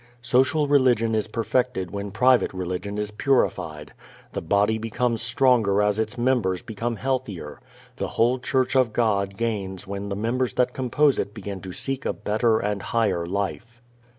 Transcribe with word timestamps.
Social 0.23 0.67
religion 0.67 1.13
is 1.13 1.27
perfected 1.27 1.91
when 1.91 2.09
private 2.09 2.53
religion 2.55 2.97
is 2.97 3.11
purified. 3.11 3.93
The 4.31 4.41
body 4.41 4.79
becomes 4.79 5.21
stronger 5.21 5.79
as 5.79 5.99
its 5.99 6.17
members 6.17 6.63
become 6.63 6.95
healthier. 6.95 7.59
The 7.97 8.07
whole 8.07 8.39
Church 8.39 8.75
of 8.75 8.93
God 8.93 9.37
gains 9.37 9.85
when 9.85 10.09
the 10.09 10.15
members 10.15 10.55
that 10.55 10.73
compose 10.73 11.19
it 11.19 11.35
begin 11.35 11.61
to 11.61 11.71
seek 11.71 12.03
a 12.07 12.13
better 12.13 12.57
and 12.57 12.81
a 12.81 12.85
higher 12.85 13.27
life. 13.27 13.79